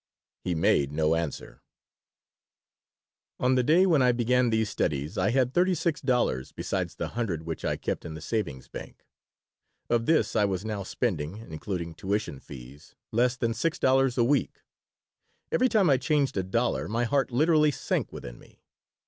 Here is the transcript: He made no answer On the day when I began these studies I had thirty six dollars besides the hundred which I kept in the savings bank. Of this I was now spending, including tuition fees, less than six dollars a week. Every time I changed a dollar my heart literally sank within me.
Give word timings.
He 0.43 0.55
made 0.55 0.91
no 0.91 1.13
answer 1.13 1.61
On 3.39 3.53
the 3.53 3.61
day 3.61 3.85
when 3.85 4.01
I 4.01 4.11
began 4.11 4.49
these 4.49 4.67
studies 4.67 5.15
I 5.15 5.29
had 5.29 5.53
thirty 5.53 5.75
six 5.75 6.01
dollars 6.01 6.51
besides 6.51 6.95
the 6.95 7.09
hundred 7.09 7.43
which 7.43 7.63
I 7.63 7.75
kept 7.77 8.03
in 8.03 8.15
the 8.15 8.19
savings 8.21 8.67
bank. 8.67 9.05
Of 9.91 10.07
this 10.07 10.35
I 10.35 10.43
was 10.45 10.65
now 10.65 10.81
spending, 10.81 11.37
including 11.47 11.93
tuition 11.93 12.39
fees, 12.39 12.95
less 13.11 13.37
than 13.37 13.53
six 13.53 13.77
dollars 13.77 14.17
a 14.17 14.23
week. 14.23 14.63
Every 15.51 15.69
time 15.69 15.87
I 15.87 15.97
changed 15.97 16.35
a 16.35 16.41
dollar 16.41 16.87
my 16.87 17.03
heart 17.03 17.29
literally 17.29 17.69
sank 17.69 18.11
within 18.11 18.39
me. 18.39 18.63